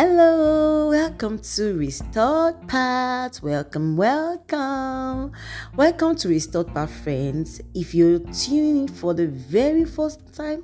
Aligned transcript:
Hello, 0.00 0.90
welcome 0.90 1.40
to 1.40 1.76
Restored 1.76 2.68
Path. 2.68 3.42
Welcome, 3.42 3.96
welcome. 3.96 5.32
Welcome 5.74 6.14
to 6.14 6.28
Restored 6.28 6.72
Path, 6.72 6.92
friends. 7.02 7.60
If 7.74 7.96
you're 7.96 8.20
tuning 8.20 8.82
in 8.82 8.86
for 8.86 9.12
the 9.12 9.26
very 9.26 9.84
first 9.84 10.32
time, 10.32 10.62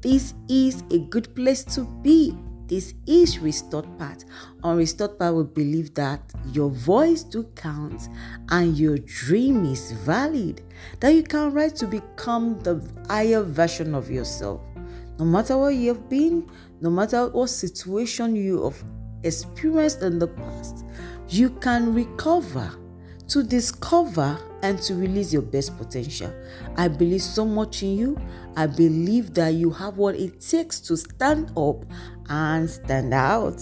this 0.00 0.34
is 0.48 0.82
a 0.90 0.98
good 0.98 1.36
place 1.36 1.62
to 1.76 1.82
be. 2.02 2.36
This 2.66 2.94
is 3.06 3.38
Restored 3.38 3.86
Path. 3.96 4.24
On 4.64 4.76
Restored 4.76 5.20
Path, 5.20 5.34
we 5.34 5.44
believe 5.44 5.94
that 5.94 6.32
your 6.52 6.70
voice 6.70 7.22
do 7.22 7.44
count 7.54 8.08
and 8.48 8.76
your 8.76 8.98
dream 8.98 9.66
is 9.66 9.92
valid. 9.92 10.62
That 10.98 11.14
you 11.14 11.22
can 11.22 11.52
rise 11.52 11.74
to 11.74 11.86
become 11.86 12.58
the 12.58 12.82
higher 13.06 13.44
version 13.44 13.94
of 13.94 14.10
yourself. 14.10 14.62
No 15.18 15.24
matter 15.24 15.56
where 15.56 15.70
you 15.70 15.94
have 15.94 16.08
been, 16.08 16.50
no 16.80 16.90
matter 16.90 17.28
what 17.28 17.50
situation 17.50 18.34
you 18.34 18.64
have 18.64 18.82
experienced 19.22 20.02
in 20.02 20.18
the 20.18 20.28
past, 20.28 20.84
you 21.28 21.50
can 21.50 21.94
recover 21.94 22.70
to 23.28 23.42
discover 23.42 24.38
and 24.62 24.78
to 24.80 24.94
release 24.94 25.32
your 25.32 25.42
best 25.42 25.76
potential. 25.78 26.32
I 26.76 26.88
believe 26.88 27.22
so 27.22 27.44
much 27.44 27.82
in 27.82 27.96
you. 27.96 28.18
I 28.56 28.66
believe 28.66 29.34
that 29.34 29.54
you 29.54 29.70
have 29.70 29.96
what 29.96 30.14
it 30.14 30.40
takes 30.40 30.80
to 30.80 30.96
stand 30.96 31.52
up 31.56 31.84
and 32.28 32.68
stand 32.68 33.14
out. 33.14 33.60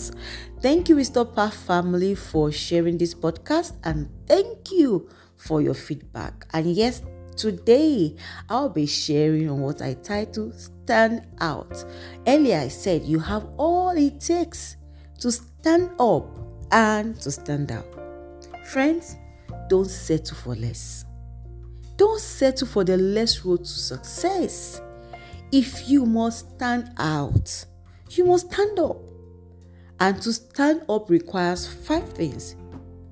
Thank 0.60 0.88
you, 0.88 0.96
Restored 0.96 1.34
Path 1.34 1.54
family, 1.54 2.14
for 2.14 2.52
sharing 2.52 2.98
this 2.98 3.14
podcast, 3.14 3.76
and 3.84 4.08
thank 4.26 4.70
you 4.70 5.08
for 5.36 5.60
your 5.60 5.74
feedback. 5.74 6.46
And 6.52 6.66
yes, 6.72 7.02
today 7.42 8.14
I'll 8.48 8.68
be 8.68 8.86
sharing 8.86 9.50
on 9.50 9.60
what 9.60 9.82
I 9.82 9.94
title 9.94 10.52
Stand 10.52 11.26
Out. 11.40 11.84
Earlier, 12.24 12.60
I 12.60 12.68
said 12.68 13.02
you 13.02 13.18
have 13.18 13.48
all 13.56 13.90
it 13.90 14.20
takes 14.20 14.76
to 15.18 15.32
stand 15.32 15.90
up 15.98 16.24
and 16.70 17.20
to 17.20 17.32
stand 17.32 17.72
out. 17.72 17.86
Friends, 18.66 19.16
don't 19.68 19.90
settle 19.90 20.36
for 20.36 20.54
less. 20.54 21.04
Don't 21.96 22.20
settle 22.20 22.68
for 22.68 22.84
the 22.84 22.96
less 22.96 23.44
road 23.44 23.64
to 23.64 23.70
success. 23.70 24.80
If 25.50 25.88
you 25.88 26.06
must 26.06 26.50
stand 26.54 26.92
out, 26.98 27.64
you 28.10 28.24
must 28.24 28.52
stand 28.52 28.78
up. 28.78 28.98
And 29.98 30.22
to 30.22 30.32
stand 30.32 30.82
up 30.88 31.10
requires 31.10 31.66
five 31.66 32.08
things 32.12 32.54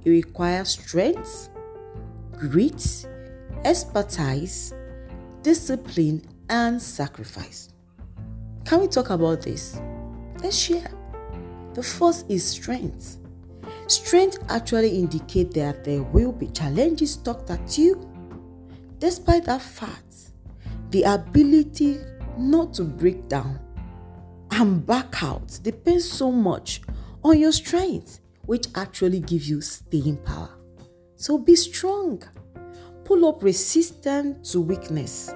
it 0.04 0.10
requires 0.10 0.70
strength, 0.70 1.50
grit, 2.38 3.06
expertise, 3.64 4.74
discipline, 5.42 6.22
and 6.48 6.80
sacrifice. 6.80 7.68
Can 8.64 8.80
we 8.80 8.88
talk 8.88 9.10
about 9.10 9.42
this? 9.42 9.80
Let's 10.42 10.56
share. 10.56 10.90
The 11.74 11.82
first 11.82 12.26
is 12.28 12.44
strength. 12.44 13.18
Strength 13.86 14.44
actually 14.48 14.98
indicates 14.98 15.54
that 15.54 15.84
there 15.84 16.02
will 16.02 16.32
be 16.32 16.46
challenges 16.48 17.16
talked 17.16 17.50
at 17.50 17.76
you. 17.76 18.08
Despite 18.98 19.44
that 19.46 19.62
fact, 19.62 20.32
the 20.90 21.02
ability 21.04 21.98
not 22.38 22.74
to 22.74 22.84
break 22.84 23.28
down 23.28 23.58
and 24.52 24.84
back 24.86 25.22
out 25.22 25.58
depends 25.62 26.10
so 26.10 26.30
much 26.30 26.82
on 27.22 27.38
your 27.38 27.52
strength, 27.52 28.20
which 28.46 28.66
actually 28.74 29.20
gives 29.20 29.48
you 29.48 29.60
staying 29.60 30.16
power. 30.18 30.50
So 31.16 31.38
be 31.38 31.54
strong. 31.54 32.22
Pull 33.10 33.26
up 33.26 33.42
resistance 33.42 34.52
to 34.52 34.60
weakness. 34.60 35.34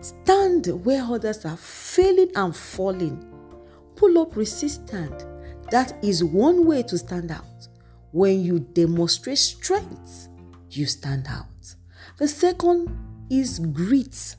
Stand 0.00 0.68
where 0.84 1.02
others 1.02 1.44
are 1.44 1.56
failing 1.56 2.30
and 2.36 2.54
falling. 2.54 3.20
Pull 3.96 4.20
up 4.20 4.36
resistance. 4.36 5.24
That 5.72 5.98
is 6.04 6.22
one 6.22 6.64
way 6.64 6.84
to 6.84 6.96
stand 6.96 7.32
out. 7.32 7.66
When 8.12 8.44
you 8.44 8.60
demonstrate 8.60 9.38
strength, 9.38 10.28
you 10.70 10.86
stand 10.86 11.26
out. 11.28 11.74
The 12.16 12.28
second 12.28 12.96
is 13.28 13.58
grit. 13.58 14.36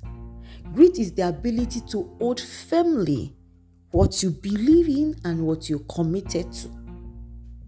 Grit 0.74 0.98
is 0.98 1.12
the 1.12 1.28
ability 1.28 1.82
to 1.90 2.10
hold 2.20 2.40
firmly 2.40 3.36
what 3.92 4.24
you 4.24 4.30
believe 4.30 4.88
in 4.88 5.20
and 5.26 5.46
what 5.46 5.70
you're 5.70 5.80
committed 5.94 6.54
to. 6.54 6.70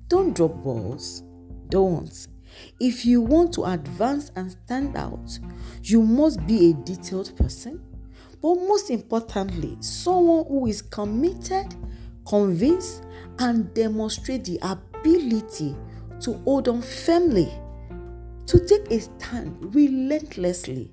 Don't 0.08 0.34
drop 0.34 0.54
balls. 0.64 1.24
Don't. 1.68 2.26
If 2.80 3.06
you 3.06 3.22
want 3.22 3.54
to 3.54 3.66
advance 3.66 4.32
and 4.36 4.52
stand 4.52 4.96
out, 4.96 5.40
you 5.84 6.02
must 6.02 6.46
be 6.48 6.72
a 6.72 6.74
detailed 6.74 7.36
person, 7.38 7.82
but 8.42 8.56
most 8.56 8.90
importantly, 8.90 9.78
someone 9.80 10.46
who 10.48 10.68
is 10.68 10.82
committed, 10.82 11.76
convinced, 12.26 13.04
and 13.40 13.74
demonstrate 13.74 14.46
the 14.46 14.60
ability 14.62 15.76
to 16.22 16.34
hold 16.46 16.68
on 16.68 16.82
firmly, 16.82 17.50
to 18.46 18.60
take 18.66 18.90
a 18.92 19.00
stand 19.00 19.76
relentlessly, 19.76 20.92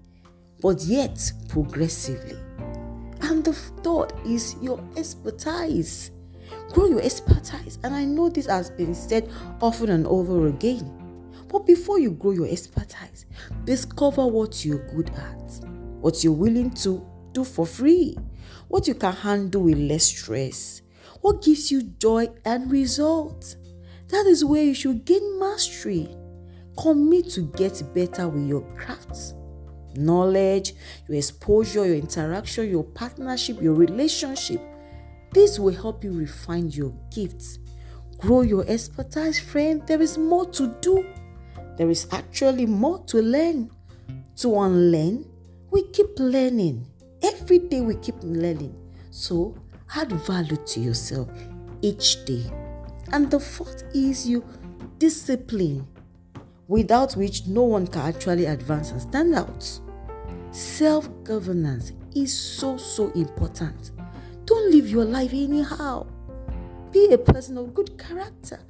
but 0.60 0.82
yet 0.82 1.32
progressively. 1.48 2.38
And 3.22 3.44
the 3.44 3.52
third 3.52 4.12
is 4.26 4.56
your 4.60 4.80
expertise. 4.96 6.10
Grow 6.72 6.86
your 6.86 7.02
expertise. 7.02 7.78
And 7.82 7.94
I 7.94 8.04
know 8.04 8.28
this 8.28 8.46
has 8.46 8.70
been 8.70 8.94
said 8.94 9.30
often 9.60 9.90
and 9.90 10.06
over 10.06 10.46
again. 10.46 11.05
But 11.48 11.66
before 11.66 11.98
you 11.98 12.12
grow 12.12 12.32
your 12.32 12.48
expertise, 12.48 13.26
discover 13.64 14.26
what 14.26 14.64
you're 14.64 14.86
good 14.88 15.10
at, 15.10 15.64
what 16.00 16.24
you're 16.24 16.32
willing 16.32 16.70
to 16.76 17.06
do 17.32 17.44
for 17.44 17.66
free, 17.66 18.16
what 18.68 18.88
you 18.88 18.94
can 18.94 19.12
handle 19.12 19.62
with 19.62 19.78
less 19.78 20.04
stress, 20.04 20.82
what 21.20 21.42
gives 21.42 21.70
you 21.70 21.82
joy 21.82 22.28
and 22.44 22.70
results. 22.70 23.56
That 24.08 24.26
is 24.26 24.44
where 24.44 24.62
you 24.62 24.74
should 24.74 25.04
gain 25.04 25.38
mastery. 25.38 26.14
Commit 26.78 27.30
to 27.30 27.42
get 27.42 27.82
better 27.94 28.28
with 28.28 28.46
your 28.46 28.62
crafts. 28.76 29.34
Knowledge, 29.96 30.74
your 31.08 31.16
exposure, 31.16 31.86
your 31.86 31.96
interaction, 31.96 32.70
your 32.70 32.84
partnership, 32.84 33.60
your 33.62 33.74
relationship. 33.74 34.60
This 35.32 35.58
will 35.58 35.74
help 35.74 36.04
you 36.04 36.12
refine 36.12 36.68
your 36.70 36.92
gifts. 37.14 37.58
Grow 38.18 38.42
your 38.42 38.64
expertise, 38.68 39.40
friend. 39.40 39.82
There 39.86 40.00
is 40.02 40.18
more 40.18 40.46
to 40.52 40.74
do. 40.80 41.04
There 41.76 41.90
is 41.90 42.06
actually 42.12 42.66
more 42.66 43.04
to 43.06 43.20
learn. 43.20 43.70
To 44.36 44.60
unlearn, 44.60 45.24
we 45.70 45.84
keep 45.88 46.18
learning. 46.18 46.86
Every 47.22 47.58
day 47.58 47.80
we 47.80 47.96
keep 47.96 48.16
learning. 48.22 48.74
So 49.10 49.56
add 49.94 50.12
value 50.12 50.56
to 50.56 50.80
yourself 50.80 51.28
each 51.82 52.24
day. 52.24 52.44
And 53.12 53.30
the 53.30 53.40
fourth 53.40 53.84
is 53.94 54.28
you 54.28 54.44
discipline, 54.98 55.86
without 56.68 57.14
which 57.14 57.46
no 57.46 57.62
one 57.62 57.86
can 57.86 58.02
actually 58.02 58.46
advance 58.46 58.90
and 58.90 59.00
stand 59.00 59.34
out. 59.34 59.80
Self 60.50 61.08
governance 61.24 61.92
is 62.14 62.36
so, 62.36 62.76
so 62.76 63.10
important. 63.12 63.92
Don't 64.44 64.70
live 64.70 64.88
your 64.88 65.04
life 65.04 65.32
anyhow. 65.32 66.06
Be 66.90 67.12
a 67.12 67.18
person 67.18 67.58
of 67.58 67.74
good 67.74 67.98
character. 67.98 68.60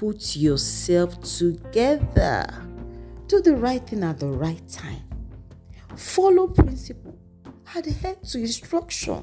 Put 0.00 0.34
yourself 0.34 1.20
together. 1.20 2.46
Do 3.26 3.42
the 3.42 3.54
right 3.54 3.86
thing 3.86 4.02
at 4.02 4.18
the 4.18 4.28
right 4.28 4.66
time. 4.66 5.02
Follow 5.94 6.46
principle. 6.46 7.18
Adhere 7.76 8.14
to 8.14 8.38
instruction. 8.38 9.22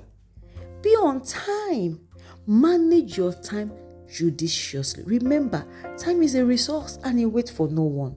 Be 0.84 0.90
on 0.90 1.24
time. 1.24 2.00
Manage 2.46 3.18
your 3.18 3.34
time 3.34 3.72
judiciously. 4.08 5.02
Remember, 5.08 5.66
time 5.98 6.22
is 6.22 6.36
a 6.36 6.46
resource 6.46 7.00
and 7.04 7.20
it 7.20 7.26
waits 7.26 7.50
for 7.50 7.68
no 7.70 7.82
one. 7.82 8.16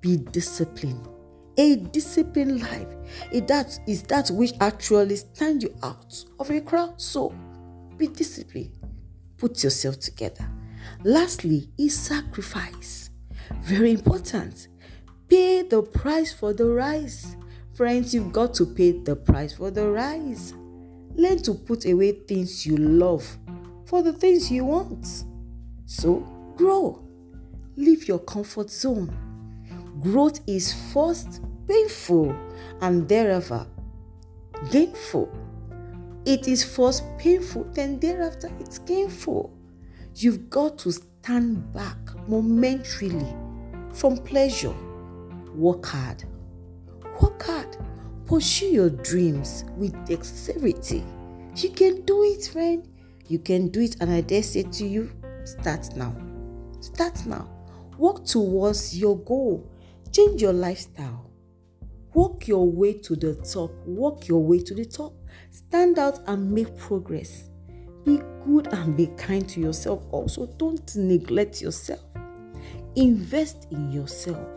Be 0.00 0.16
disciplined. 0.16 1.08
A 1.58 1.74
disciplined 1.74 2.62
life 2.62 2.94
is 3.32 3.42
that, 3.48 3.80
is 3.88 4.04
that 4.04 4.30
which 4.30 4.52
actually 4.60 5.16
stands 5.16 5.64
you 5.64 5.74
out 5.82 6.24
of 6.38 6.52
a 6.52 6.60
crowd. 6.60 7.00
So 7.00 7.34
be 7.96 8.06
disciplined. 8.06 8.78
Put 9.36 9.64
yourself 9.64 9.98
together. 9.98 10.48
Lastly, 11.04 11.68
is 11.78 11.98
sacrifice. 11.98 13.10
Very 13.62 13.92
important. 13.92 14.68
Pay 15.28 15.62
the 15.62 15.82
price 15.82 16.32
for 16.32 16.52
the 16.52 16.66
rise. 16.66 17.36
Friends, 17.74 18.14
you've 18.14 18.32
got 18.32 18.54
to 18.54 18.66
pay 18.66 18.92
the 18.92 19.16
price 19.16 19.52
for 19.52 19.70
the 19.70 19.88
rise. 19.88 20.54
Learn 21.14 21.38
to 21.42 21.54
put 21.54 21.86
away 21.86 22.12
things 22.12 22.66
you 22.66 22.76
love 22.76 23.38
for 23.86 24.02
the 24.02 24.12
things 24.12 24.50
you 24.50 24.64
want. 24.64 25.24
So, 25.86 26.20
grow. 26.56 27.04
Leave 27.76 28.06
your 28.06 28.18
comfort 28.20 28.70
zone. 28.70 29.16
Growth 30.00 30.40
is 30.46 30.72
first 30.92 31.40
painful 31.66 32.34
and 32.80 33.08
thereafter 33.08 33.66
gainful. 34.70 35.32
It 36.26 36.46
is 36.46 36.62
first 36.62 37.04
painful, 37.18 37.64
then 37.72 37.98
thereafter 37.98 38.50
it's 38.60 38.78
gainful. 38.78 39.56
You've 40.14 40.50
got 40.50 40.78
to 40.78 40.92
stand 40.92 41.72
back 41.72 41.96
momentarily 42.28 43.34
from 43.92 44.16
pleasure. 44.18 44.74
Work 45.54 45.86
hard. 45.86 46.24
Work 47.20 47.42
hard. 47.42 47.76
Pursue 48.26 48.66
your 48.66 48.90
dreams 48.90 49.64
with 49.76 49.94
dexterity. 50.06 51.04
You 51.56 51.70
can 51.70 52.02
do 52.02 52.22
it, 52.24 52.48
friend. 52.52 52.86
You 53.26 53.38
can 53.38 53.68
do 53.68 53.80
it, 53.80 53.96
and 54.00 54.10
I 54.10 54.20
dare 54.20 54.42
say 54.42 54.62
to 54.62 54.86
you, 54.86 55.10
Start 55.44 55.96
now. 55.96 56.14
Start 56.80 57.26
now. 57.26 57.48
Work 57.98 58.24
towards 58.24 58.96
your 58.96 59.18
goal. 59.18 59.68
Change 60.12 60.42
your 60.42 60.52
lifestyle. 60.52 61.30
Walk 62.14 62.48
your 62.48 62.70
way 62.70 62.94
to 62.94 63.16
the 63.16 63.34
top. 63.34 63.70
Walk 63.86 64.28
your 64.28 64.42
way 64.42 64.60
to 64.60 64.74
the 64.74 64.84
top. 64.84 65.12
Stand 65.50 65.98
out 65.98 66.20
and 66.26 66.50
make 66.52 66.76
progress. 66.76 67.49
Be 68.10 68.20
good 68.44 68.66
and 68.72 68.96
be 68.96 69.06
kind 69.16 69.48
to 69.50 69.60
yourself. 69.60 70.02
Also, 70.10 70.46
don't 70.58 70.96
neglect 70.96 71.62
yourself. 71.62 72.00
Invest 72.96 73.68
in 73.70 73.92
yourself. 73.92 74.48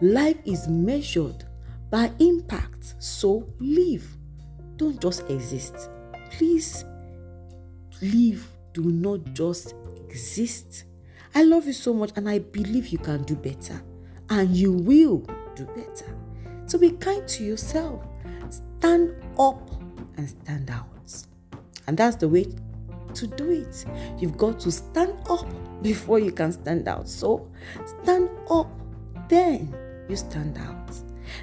Life 0.00 0.38
is 0.44 0.66
measured 0.66 1.44
by 1.90 2.10
impact, 2.18 2.94
so 2.98 3.46
live. 3.60 4.04
Don't 4.76 5.00
just 5.00 5.30
exist. 5.30 5.88
Please 6.32 6.84
live. 8.02 8.44
Do 8.72 8.82
not 8.82 9.20
just 9.34 9.76
exist. 10.08 10.84
I 11.36 11.44
love 11.44 11.66
you 11.66 11.72
so 11.72 11.94
much 11.94 12.10
and 12.16 12.28
I 12.28 12.40
believe 12.40 12.88
you 12.88 12.98
can 12.98 13.22
do 13.22 13.36
better. 13.36 13.80
And 14.30 14.50
you 14.50 14.72
will 14.72 15.18
do 15.54 15.64
better. 15.66 16.16
So 16.66 16.76
be 16.76 16.90
kind 16.90 17.28
to 17.28 17.44
yourself. 17.44 18.04
Stand 18.50 19.14
up 19.38 19.70
and 20.16 20.28
stand 20.28 20.70
out. 20.70 20.88
And 21.86 21.96
that's 21.96 22.16
the 22.16 22.28
way 22.28 22.46
to 23.14 23.26
do 23.26 23.50
it. 23.50 23.84
You've 24.18 24.36
got 24.36 24.58
to 24.60 24.70
stand 24.70 25.14
up 25.30 25.46
before 25.82 26.18
you 26.18 26.32
can 26.32 26.52
stand 26.52 26.88
out. 26.88 27.08
So 27.08 27.50
stand 28.02 28.30
up, 28.50 28.68
then 29.28 29.74
you 30.08 30.16
stand 30.16 30.58
out. 30.58 30.92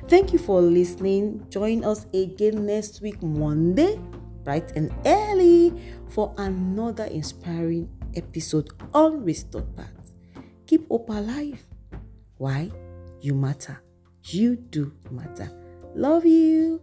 Thank 0.07 0.33
you 0.33 0.39
for 0.39 0.61
listening. 0.61 1.45
Join 1.49 1.83
us 1.83 2.05
again 2.13 2.65
next 2.65 3.01
week, 3.01 3.21
Monday, 3.21 3.99
bright 4.43 4.71
and 4.75 4.91
early, 5.05 5.73
for 6.09 6.33
another 6.37 7.05
inspiring 7.05 7.89
episode 8.15 8.69
on 8.93 9.23
Restored 9.23 9.75
Path. 9.75 10.11
Keep 10.67 10.87
hope 10.89 11.09
alive. 11.09 11.65
Why? 12.37 12.71
You 13.21 13.33
matter. 13.35 13.81
You 14.23 14.55
do 14.55 14.93
matter. 15.09 15.51
Love 15.95 16.25
you. 16.25 16.81